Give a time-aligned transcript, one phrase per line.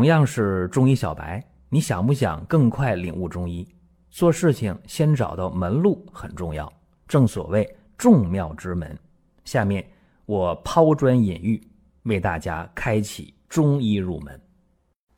[0.00, 3.68] 同样是中医小白，你想不想更快领悟中医？
[4.08, 6.72] 做事情先找到门路很重要，
[7.06, 8.98] 正所谓众妙之门。
[9.44, 9.86] 下面
[10.24, 11.62] 我抛砖引玉，
[12.04, 14.40] 为大家开启中医入门。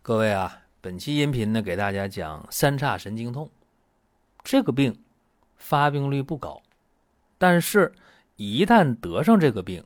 [0.02, 3.48] 各位啊，本期音频呢，给大家讲三叉神经痛
[4.42, 4.98] 这个病，
[5.54, 6.60] 发病率不高，
[7.38, 7.92] 但是，
[8.34, 9.84] 一旦得上这个病，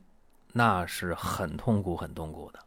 [0.53, 2.57] 那是很痛苦、很痛苦的。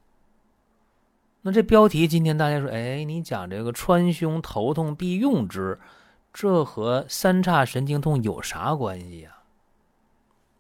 [1.43, 5.81] 那这标题今天大家说，哎，你讲这个川芎头痛必用之，
[6.35, 9.31] 这和三叉神经痛有啥关系呀？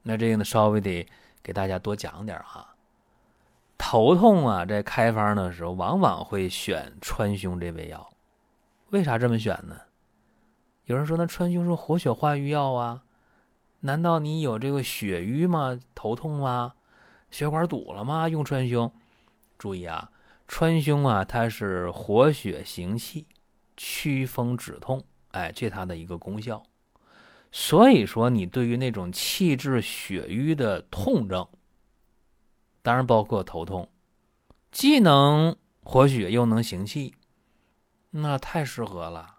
[0.02, 1.06] 那这个呢，稍微得
[1.42, 2.74] 给大家多讲点哈。
[3.76, 8.10] 头痛啊，在开方的时候，往往会选川芎这味药。
[8.88, 9.76] 为啥这么选呢？
[10.86, 13.02] 有人说，那川芎是活血化瘀药啊，
[13.80, 15.78] 难道你有这个血瘀吗？
[15.94, 16.72] 头痛吗？
[17.30, 18.30] 血管堵了吗？
[18.30, 18.90] 用川芎？
[19.58, 20.10] 注意啊。
[20.52, 23.28] 川芎啊，它是活血行气、
[23.76, 26.60] 祛风止痛，哎，这它的一个功效。
[27.52, 31.46] 所以说，你对于那种气滞血瘀的痛症，
[32.82, 33.88] 当然包括头痛，
[34.72, 37.14] 既能活血又能行气，
[38.10, 39.36] 那太适合了。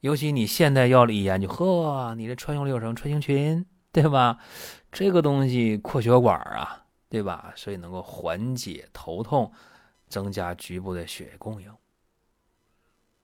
[0.00, 4.38] 尤其你现代药理研究，呵，你这川芎里有什么川芎群，对吧？
[4.90, 7.52] 这个东西扩血管啊，对吧？
[7.54, 9.52] 所以能够缓解头痛。
[10.14, 11.74] 增加局部的血液供应。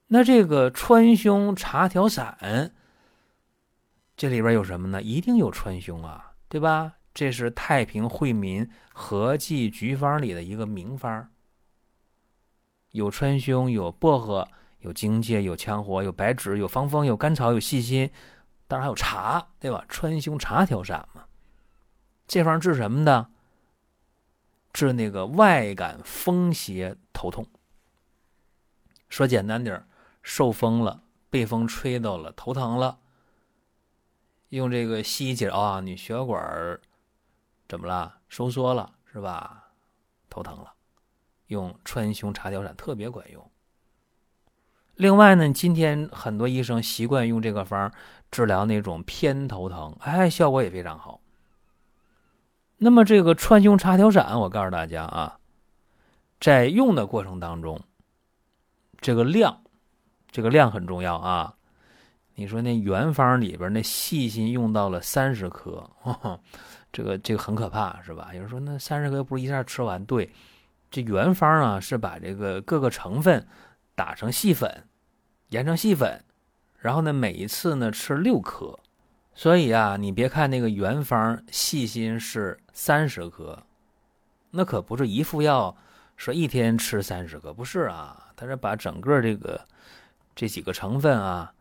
[0.09, 2.75] 那这个川芎茶调散，
[4.17, 5.01] 这里边有什么呢？
[5.01, 6.97] 一定有川芎啊，对吧？
[7.15, 11.29] 这是《太平惠民合剂局方》里的一个名方，
[12.91, 14.49] 有川芎，有薄荷，
[14.81, 18.11] 有荆芥，有羌活，有白芷，有防风，有甘草，有细辛，
[18.67, 19.85] 当然还有茶，对吧？
[19.89, 21.27] 川芎茶调散嘛，
[22.27, 23.31] 这方治什么的？
[24.73, 27.47] 治那个外感风邪头痛，
[29.09, 29.85] 说简单点
[30.23, 32.99] 受风了，被风吹到了，头疼了。
[34.51, 36.79] 用这个西医解啊，你血管
[37.69, 38.19] 怎么了？
[38.29, 39.71] 收缩了是吧？
[40.29, 40.73] 头疼了，
[41.47, 43.51] 用川芎茶调散特别管用。
[44.95, 47.93] 另外呢，今天很多医生习惯用这个方
[48.31, 51.20] 治疗那种偏头疼，哎，效果也非常好。
[52.83, 55.39] 那么这个川芎茶调散，我告诉大家啊，
[56.41, 57.79] 在用的过程当中，
[59.03, 59.61] 这个量，
[60.31, 61.57] 这个量很重要啊。
[62.37, 65.87] 你说那原方里边那细心用到了三十克，
[66.91, 68.31] 这个这个很可怕是吧？
[68.33, 70.03] 有人说那三十克不是一下吃完？
[70.07, 70.31] 对，
[70.91, 73.47] 这原方啊是把这个各个成分
[73.95, 74.85] 打成细粉，
[75.51, 76.25] 研成细粉，
[76.79, 78.79] 然后呢每一次呢吃六颗。
[79.35, 83.63] 所以啊，你别看那个原方细心是三十克，
[84.51, 85.75] 那可不是一副药
[86.17, 89.65] 说一天吃三十克，不是啊，它是把整个这个
[90.35, 91.53] 这几个成分啊，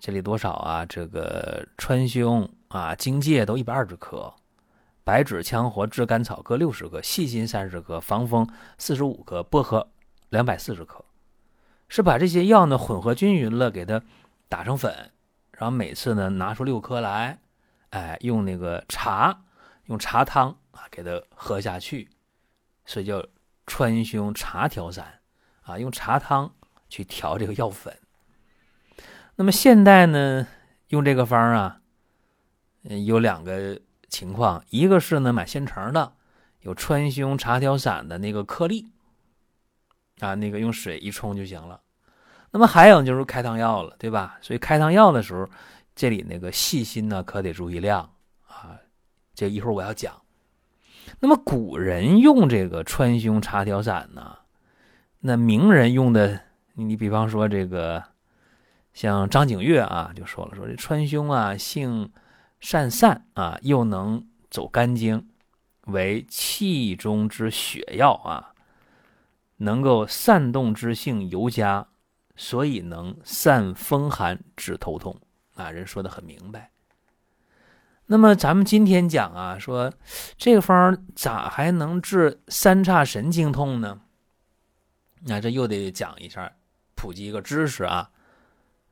[0.00, 0.84] 这里多少啊？
[0.86, 4.34] 这个川芎啊、荆芥都一百二十克，
[5.04, 8.48] 白芷、羌活、炙甘草各六十克，细辛三十克，防风
[8.78, 9.86] 四十五克，薄荷
[10.30, 11.04] 两百四十克，
[11.88, 14.02] 是把这些药呢混合均匀了，给它
[14.48, 15.12] 打成粉。
[15.56, 17.38] 然后每次呢拿出六颗来，
[17.90, 19.44] 哎，用那个茶，
[19.84, 22.08] 用茶汤啊给它喝下去，
[22.84, 23.24] 所以叫
[23.66, 25.20] 川芎茶调散
[25.62, 26.52] 啊，用茶汤
[26.88, 27.96] 去调这个药粉。
[29.36, 30.46] 那么现代呢
[30.88, 31.80] 用这个方啊，
[32.82, 36.14] 有两个情况，一个是呢买现成的，
[36.60, 38.88] 有川芎茶调散的那个颗粒
[40.18, 41.80] 啊，那个用水一冲就行了。
[42.54, 44.38] 那么还有就是开汤药了，对吧？
[44.40, 45.44] 所以开汤药的时候，
[45.96, 48.08] 这里那个细心呢，可得注意量
[48.46, 48.78] 啊。
[49.34, 50.14] 这一会儿我要讲。
[51.18, 54.36] 那么古人用这个川芎茶调散呢，
[55.18, 56.42] 那名人用的，
[56.74, 58.00] 你比方说这个
[58.92, 62.12] 像张景岳啊，就说了说这川芎啊，性
[62.60, 65.28] 善散啊，又能走肝经，
[65.86, 68.54] 为气中之血药啊，
[69.56, 71.88] 能够散动之性尤佳。
[72.36, 75.16] 所以能散风寒止头痛
[75.54, 76.72] 啊，人说的很明白。
[78.06, 79.92] 那么咱们今天讲啊，说
[80.36, 84.00] 这个方咋还能治三叉神经痛呢？
[85.26, 86.52] 那这又得讲一下，
[86.96, 88.10] 普及一个知识啊。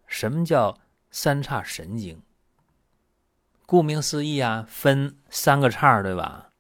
[0.07, 0.79] 什么叫
[1.11, 2.23] 三叉神经？
[3.67, 6.51] 顾名思义啊，分三个叉，对吧？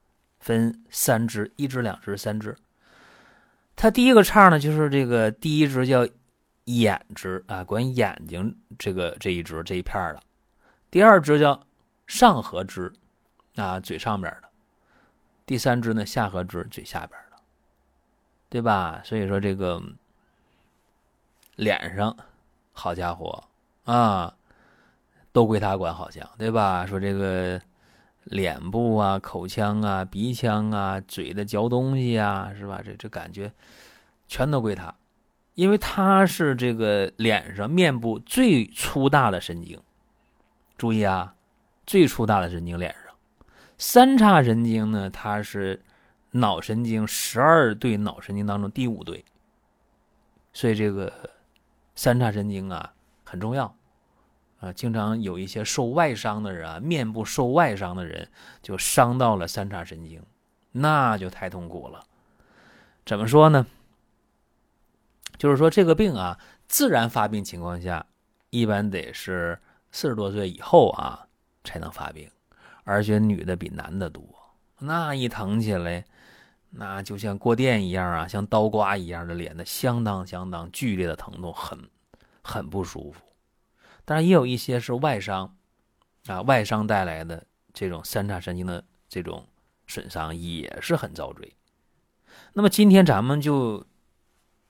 [0.41, 2.57] 分三支，一支、两支、三支。
[3.77, 6.09] 它第一个叉呢，就是这个第一支叫。
[6.65, 10.23] 眼支啊，管眼睛这个这一支这一片的，
[10.91, 11.67] 第二支叫
[12.07, 12.93] 上颌支
[13.57, 14.49] 啊，嘴上边的；
[15.45, 17.37] 第三支呢，下颌支，嘴下边的，
[18.49, 19.01] 对吧？
[19.05, 19.83] 所以说这个
[21.57, 22.17] 脸上，
[22.73, 23.43] 好家伙
[23.85, 24.35] 啊，
[25.33, 26.87] 都归他管，好像对吧？
[26.87, 27.61] 说这个
[28.25, 32.81] 脸部啊、口腔啊、鼻腔啊、嘴的嚼东西啊，是吧？
[32.85, 33.53] 这这感觉
[34.29, 34.95] 全都归他，
[35.55, 39.81] 因为他是这个脸上、面部最粗大的神经。
[40.79, 41.35] 注意啊，
[41.87, 43.15] 最粗大的神经脸上，
[43.79, 45.81] 三叉神经呢，它是
[46.33, 49.25] 脑神经十二对脑神经当中第五对，
[50.53, 51.31] 所以这个
[51.95, 53.73] 三叉神经啊很重要
[54.59, 54.73] 啊。
[54.73, 58.29] 经常有一些受外伤的人啊，面部受外伤的人
[58.61, 60.21] 就伤到了三叉神经，
[60.73, 62.05] 那就太痛苦了。
[63.07, 63.67] 怎么说呢？
[65.43, 68.07] 就是说这个病啊，自然发病情况下，
[68.51, 69.59] 一般得是。
[69.95, 71.27] 四十多岁以后啊，
[71.65, 72.31] 才能发病，
[72.85, 74.25] 而且女的比男的多。
[74.79, 76.03] 那一疼起来，
[76.71, 81.79] 那就像过电一样啊，像刀刮一样的脸，的相当相当剧烈的疼痛，很
[82.43, 83.21] 很不舒服。
[84.07, 85.55] 当然，也有一些是外伤
[86.27, 89.47] 啊，外伤带来的这种三叉神经的这种
[89.87, 91.55] 损伤，也是很遭罪。
[92.55, 93.85] 那么今天咱们就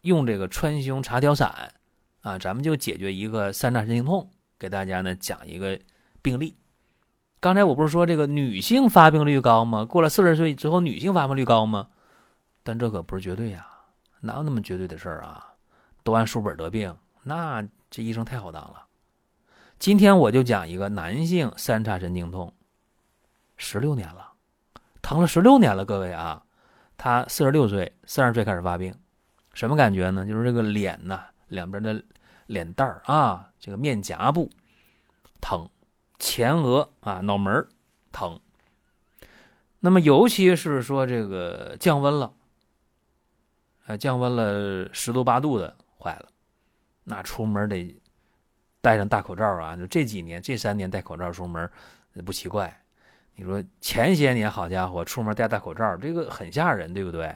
[0.03, 1.73] 用这个川芎茶调散
[2.21, 4.31] 啊，咱们就解决一个三叉神经痛。
[4.59, 5.79] 给大家呢讲一个
[6.21, 6.57] 病例。
[7.41, 9.85] 刚才我不是说这个女性发病率高吗？
[9.85, 11.89] 过了四十岁之后，女性发病率高吗？
[12.63, 13.67] 但这可不是绝对呀，
[14.21, 15.55] 哪有那么绝对的事儿啊？
[16.05, 18.85] 都按书本得病，那这医生太好当了。
[19.81, 22.53] 今天我就讲一个男性三叉神经痛，
[23.57, 24.33] 十六年了，
[25.01, 25.85] 疼了十六年了。
[25.85, 26.45] 各位啊，
[26.97, 28.95] 他四十六岁，三十岁开始发病，
[29.55, 30.27] 什么感觉呢？
[30.27, 32.03] 就是这个脸呐，两边的。
[32.47, 34.51] 脸蛋儿啊，这个面颊部
[35.41, 35.71] 疼，
[36.19, 37.67] 前额啊脑门
[38.11, 38.39] 疼。
[39.79, 42.35] 那么尤其是说这个降温了，
[43.87, 46.29] 啊降温了十度八度的坏了，
[47.05, 47.99] 那出门得
[48.83, 49.75] 戴上大口罩啊。
[49.75, 51.71] 就这几年这三年戴口罩出门
[52.27, 52.83] 不奇怪。
[53.35, 57.35] 你说前些年好家伙，出门戴大口罩，这个很吓人，对不对？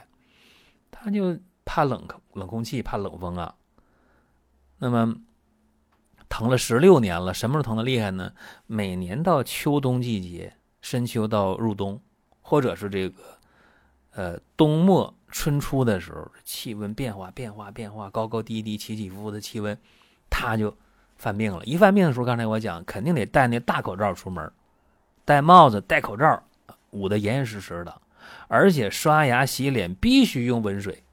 [0.91, 1.35] 他就
[1.67, 3.53] 怕冷冷空气，怕冷风啊。
[4.79, 5.13] 那么
[6.29, 8.31] 疼了十六年了，什么时候疼的厉害呢？
[8.65, 11.99] 每年到秋冬季节，深秋到入冬，
[12.41, 13.21] 或者是这个
[14.11, 19.77] 呃冬末春初的时候，气温变化变化变化，高高低低起起伏伏的气温，
[20.29, 20.75] 他就
[21.17, 21.65] 犯病了。
[21.65, 24.49] 一犯病的时候，刚才我讲，肯定得戴那大口罩出门，
[25.25, 26.41] 戴帽子、戴口罩，
[26.91, 28.01] 捂得严严实实的，
[28.47, 31.03] 而且刷牙洗脸必须用温水，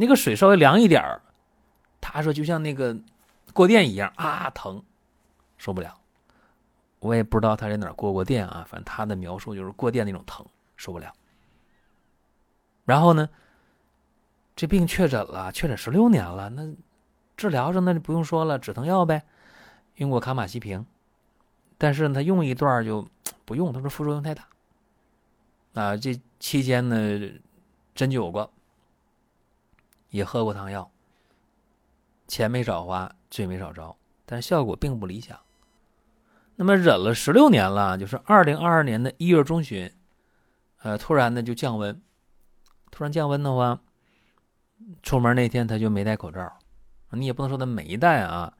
[0.00, 1.20] 那个水稍微凉一点儿。
[2.00, 2.96] 他说：“就像那个
[3.52, 4.82] 过电一样啊，疼，
[5.58, 5.94] 受不了。
[7.00, 10.44] 我也不知道他在哪过过电啊，反正他的描述就是过电那种疼，
[10.78, 11.12] 受不了。
[12.86, 13.28] 然后呢，
[14.56, 16.74] 这病确诊了，确诊十六年了，那
[17.36, 19.22] 治疗上那就不用说了，止疼药呗，
[19.96, 20.86] 用过卡马西平，
[21.76, 23.06] 但是他用一段就
[23.44, 24.48] 不用，他说副作用太大。
[25.74, 26.96] 啊，这期间呢，
[27.94, 28.50] 针灸过，
[30.10, 30.90] 也喝过汤药。”
[32.28, 35.36] 钱没少花，罪没少遭，但效果并不理想。
[36.54, 39.92] 那么忍了十六年了，就是二零二二年的一月中旬，
[40.82, 42.00] 呃，突然呢就降温，
[42.90, 43.80] 突然降温的话，
[45.02, 46.56] 出门那天他就没戴口罩。
[47.12, 48.52] 你也不能说他没戴啊，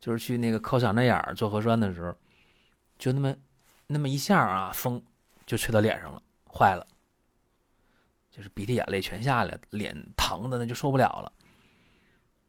[0.00, 2.14] 就是去那个抠嗓子眼做核酸的时候，
[2.98, 3.34] 就那么
[3.86, 5.02] 那么一下啊，风
[5.44, 6.86] 就吹到脸上了，坏了，
[8.30, 11.32] 就是鼻涕眼泪全下来，脸疼的那就受不了了。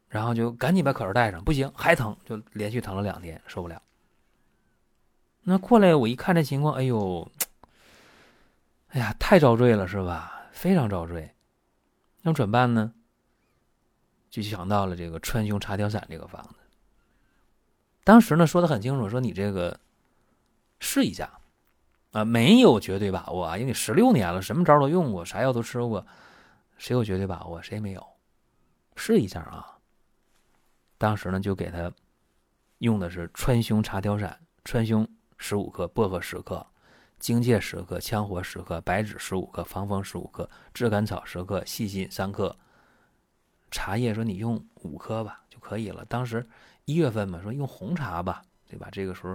[0.08, 3.82] 然后就赶紧把口罩戴上，不行还疼，就连续疼了两天，受不了。
[5.42, 7.26] 那过来我一看这情况，哎呦，
[8.88, 10.48] 哎呀，太遭罪了，是吧？
[10.52, 11.34] 非常遭罪。
[12.20, 12.92] 那怎么办呢？
[14.30, 16.54] 就想到了这个川芎茶调散这个方子。
[18.04, 19.80] 当时呢说的很清楚，说你这个
[20.78, 21.40] 试一下
[22.12, 26.06] 啊，没有绝对把握啊，因为你十六年了，什么招都用过，啥药都吃过，
[26.76, 27.60] 谁有绝对把握？
[27.60, 28.06] 谁也没有？
[28.94, 29.78] 试一下啊。
[30.98, 31.90] 当时呢，就给他
[32.78, 35.06] 用的是川芎茶调散，川芎
[35.38, 36.64] 十五克，薄荷十克，
[37.18, 42.54] 荆芥十克，羌活十克，白芷十五克，防风十五克，炙甘草十克，细辛三克。
[43.70, 46.04] 茶叶说你用五克吧就可以了。
[46.04, 46.46] 当时
[46.84, 48.88] 一月份嘛，说用红茶吧，对吧？
[48.92, 49.34] 这个时候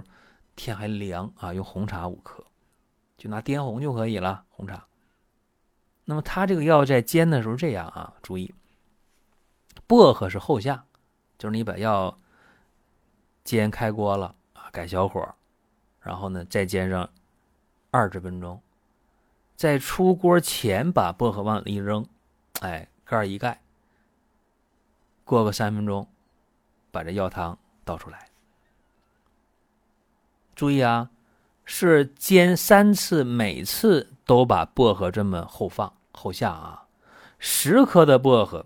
[0.54, 2.44] 天还凉啊，用红茶五克，
[3.18, 4.46] 就拿滇红就可以了。
[4.48, 4.86] 红茶。
[6.06, 8.54] 那么他这个药在煎的时候这样啊，注意，
[9.86, 10.86] 薄荷是后下。
[11.36, 12.18] 就是你把药
[13.44, 15.36] 煎开锅了啊，改小火，
[16.00, 17.08] 然后呢再煎上
[17.92, 18.60] 二十分钟，
[19.54, 22.04] 在出锅前把薄荷往里一扔，
[22.60, 23.62] 哎，盖一盖，
[25.24, 26.08] 过个三分钟，
[26.90, 28.28] 把这药汤倒出来。
[30.56, 31.08] 注意啊，
[31.70, 36.84] 是煎三次，每次都把薄荷这么后放后下啊。
[37.38, 38.64] 十颗的薄荷，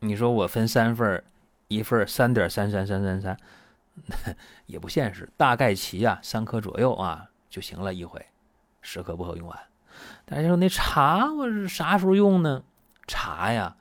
[0.00, 1.24] 你说我分三份
[1.68, 5.26] 一份三点三三三三三，也不现实。
[5.38, 8.24] 大概齐啊，三颗左右啊就行了，一回
[8.82, 9.58] 十颗薄荷用完。
[10.26, 12.62] 大家说那茶我是啥时候用呢？
[13.06, 13.76] 茶呀，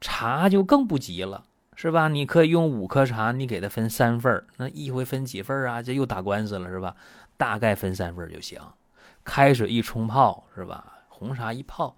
[0.00, 1.42] 茶就更不急了，
[1.74, 2.06] 是吧？
[2.06, 5.82] 你可以用五颗茶，你给它分三份那一回分几份啊？
[5.82, 6.94] 这又打官司了，是吧？
[7.36, 8.60] 大概分三份就行。
[9.24, 11.04] 开水一冲泡，是吧？
[11.08, 11.96] 红茶一泡，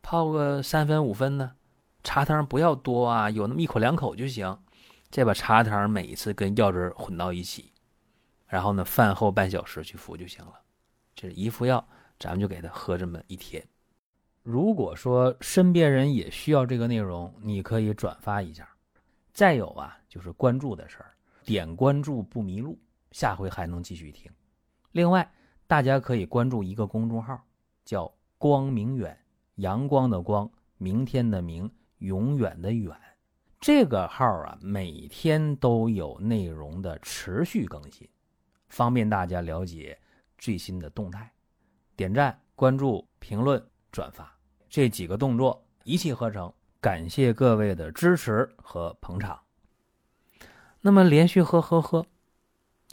[0.00, 1.52] 泡个三分五分呢。
[2.04, 4.58] 茶汤不要多啊，有那么一口两口就行。
[5.10, 7.70] 再把茶汤每一次跟药汁混到一起，
[8.46, 10.54] 然后呢，饭后半小时去服就行了。
[11.14, 11.86] 这是一副药，
[12.18, 13.62] 咱们就给他喝这么一天。
[14.42, 18.66] 如果说身边人也需要这个内容，你可以转发一下。
[19.34, 21.12] 再有啊，就是关注的事儿，
[21.44, 22.78] 点关注不迷路，
[23.10, 24.32] 下回还能继续听。
[24.92, 25.30] 另外，
[25.66, 27.38] 大家可以关注一个公众号，
[27.84, 29.18] 叫“光明远”，
[29.56, 32.96] 阳光的光，明天的明，永远的远。
[33.60, 38.08] 这个号啊，每天都有内容的持续更新，
[38.68, 39.98] 方便大家了解
[40.38, 41.32] 最新的动态。
[41.96, 43.62] 点赞、关注、评论。
[43.92, 44.34] 转发
[44.70, 49.38] 这几个动作一气呵成，感谢各位的支持和捧场。
[50.80, 52.06] 那么连续喝喝喝，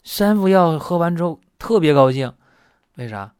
[0.03, 2.33] 三副药喝完之后特别高兴，
[2.95, 3.35] 为啥？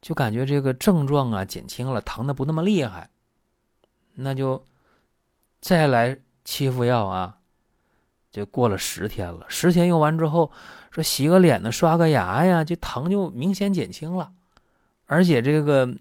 [0.00, 3.10] 就感觉这个症状啊减轻了，疼的不那么厉害。
[4.14, 4.66] 那就
[5.60, 7.38] 再来七副药啊，
[8.30, 9.44] 就过了十天了。
[9.50, 10.50] 十天用完之后，
[10.90, 14.32] 说洗个脸呢，刷个牙呀，这疼就明显减轻了，
[15.04, 15.94] 而且这个。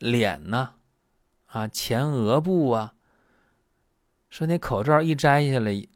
[0.00, 0.74] 脸呢，
[1.46, 2.94] 啊，前额部啊，
[4.28, 5.86] 说那口罩一摘下来，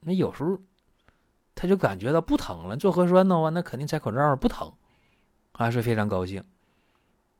[0.00, 0.58] 那有时候
[1.56, 2.76] 他就感觉到不疼了。
[2.76, 4.72] 做核酸的话，那肯定摘口罩不疼，
[5.52, 6.44] 还是非常高兴。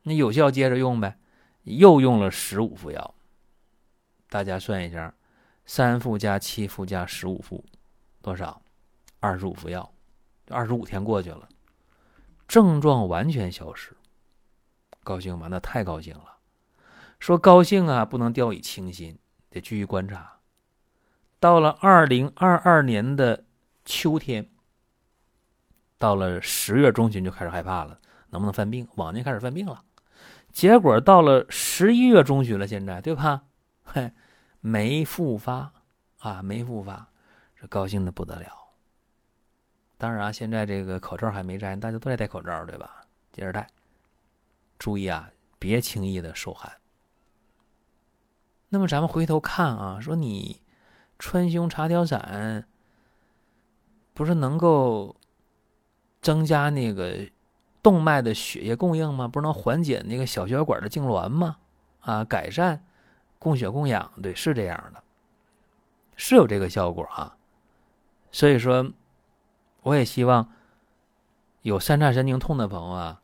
[0.02, 1.18] 那有效接着用呗，
[1.62, 3.14] 又用了十五副药。
[4.28, 5.14] 大家算一下，
[5.64, 7.64] 三副加七副加十五副，
[8.22, 8.60] 多少？
[9.20, 9.92] 二十五副药，
[10.48, 11.48] 二十五天过去了，
[12.48, 13.96] 症状完全消失。
[15.04, 15.48] 高兴吗？
[15.48, 16.36] 那太高兴了。
[17.18, 19.18] 说高兴啊，不能掉以轻心，
[19.50, 20.40] 得继续观察。
[21.40, 23.44] 到了二零二二年的
[23.86, 24.50] 秋天，
[25.96, 28.86] 到了十月中旬就开始害怕了，能不能犯病？
[28.96, 29.82] 往年开始犯病了，
[30.52, 33.44] 结果到了十一月中旬了，现在对吧？
[33.84, 34.12] 嘿，
[34.60, 35.72] 没复发
[36.18, 37.08] 啊，没复发，
[37.54, 38.48] 这高兴的不得了。
[39.96, 43.06] 当然啊，现在这个口罩还没摘，大家都在戴口罩，对吧？
[43.32, 43.66] 接着戴。
[44.78, 46.70] 注意啊，别轻易的受寒。
[48.68, 50.60] 那么咱们回头看啊，说你
[51.18, 52.66] 川芎茶条散
[54.16, 55.14] 不是能够
[56.22, 57.18] 增加那个
[57.82, 59.28] 动脉的血液供应吗？
[59.28, 61.58] 不是能缓解那个小血管的痉挛吗？
[62.00, 62.82] 啊，改善
[63.38, 65.02] 供血供氧，对，是这样的，
[66.16, 67.36] 是有这个效果啊。
[68.32, 68.90] 所以说，
[69.82, 70.48] 我也希望
[71.60, 73.20] 有三叉神经痛的朋友啊。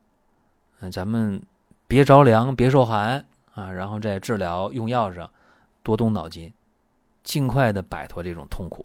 [0.80, 1.42] 嗯咱们
[1.87, 5.30] 别着凉，别受寒啊，然后在治疗用药上
[5.82, 6.52] 多动脑筋，
[7.22, 8.84] 尽快的摆脱这种痛苦。